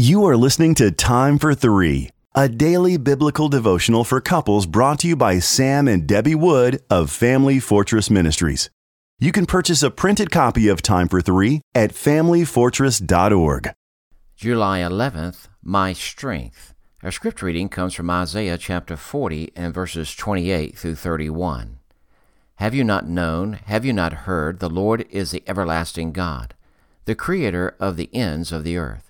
[0.00, 5.08] You are listening to Time for Three, a daily biblical devotional for couples brought to
[5.08, 8.70] you by Sam and Debbie Wood of Family Fortress Ministries.
[9.18, 13.72] You can purchase a printed copy of Time for Three at FamilyFortress.org.
[14.36, 16.72] July 11th, My Strength.
[17.02, 21.78] Our script reading comes from Isaiah chapter 40 and verses 28 through 31.
[22.54, 26.54] Have you not known, have you not heard, the Lord is the everlasting God,
[27.04, 29.09] the creator of the ends of the earth.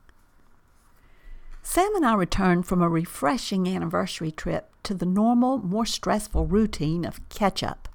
[1.63, 7.05] Sam and I returned from a refreshing anniversary trip to the normal, more stressful routine
[7.05, 7.87] of catch up.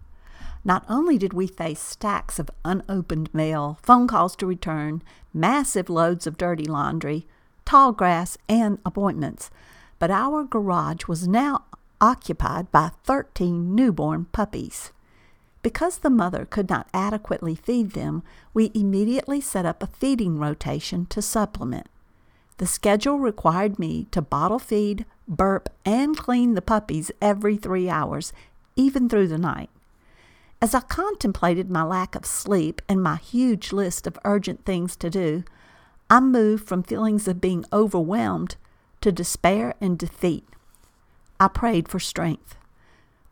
[0.64, 5.02] Not only did we face stacks of unopened mail, phone calls to return,
[5.34, 7.26] massive loads of dirty laundry,
[7.64, 9.50] tall grass, and appointments,
[9.98, 11.64] but our garage was now
[12.00, 14.92] occupied by 13 newborn puppies.
[15.62, 18.22] Because the mother could not adequately feed them,
[18.54, 21.88] we immediately set up a feeding rotation to supplement.
[22.58, 28.32] The schedule required me to bottle feed, burp, and clean the puppies every three hours,
[28.76, 29.68] even through the night.
[30.62, 35.10] As I contemplated my lack of sleep and my huge list of urgent things to
[35.10, 35.44] do,
[36.08, 38.56] I moved from feelings of being overwhelmed
[39.02, 40.44] to despair and defeat.
[41.38, 42.56] I prayed for strength.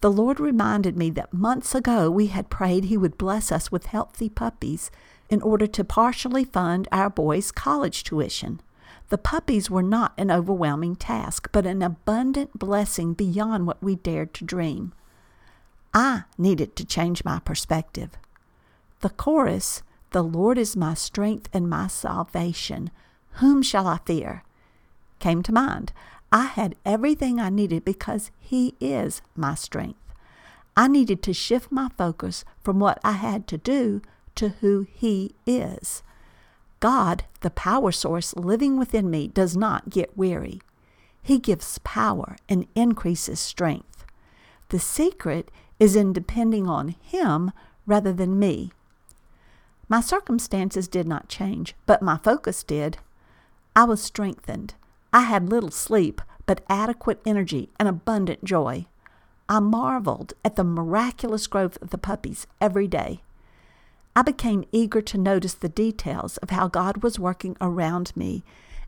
[0.02, 3.86] The Lord reminded me that months ago we had prayed He would bless us with
[3.86, 4.90] healthy puppies
[5.30, 8.60] in order to partially fund our boys' college tuition.
[9.08, 14.34] The puppies were not an overwhelming task, but an abundant blessing beyond what we dared
[14.34, 14.92] to dream.
[15.92, 18.10] I needed to change my perspective.
[19.00, 22.90] The chorus, The Lord is my strength and my salvation.
[23.34, 24.42] Whom shall I fear?
[25.18, 25.92] came to mind.
[26.32, 30.00] I had everything I needed because He is my strength.
[30.76, 34.02] I needed to shift my focus from what I had to do
[34.34, 36.02] to who He is.
[36.84, 40.60] God, the power source living within me, does not get weary.
[41.22, 44.04] He gives power and increases strength.
[44.68, 45.50] The secret
[45.80, 47.52] is in depending on Him
[47.86, 48.70] rather than me.
[49.88, 52.98] My circumstances did not change, but my focus did.
[53.74, 54.74] I was strengthened.
[55.10, 58.84] I had little sleep, but adequate energy and abundant joy.
[59.48, 63.22] I marveled at the miraculous growth of the puppies every day.
[64.16, 68.44] I became eager to notice the details of how God was working around me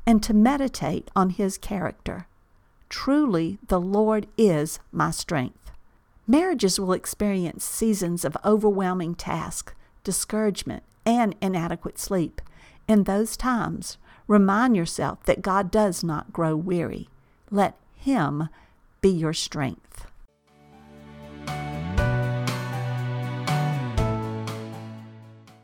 [0.06, 2.28] and to meditate on His character.
[2.88, 5.72] Truly, the Lord is my strength.
[6.28, 12.40] Marriages will experience seasons of overwhelming task, discouragement, and inadequate sleep.
[12.86, 13.98] In those times,
[14.28, 17.08] remind yourself that God does not grow weary.
[17.50, 18.48] Let Him
[19.00, 20.06] be your strength.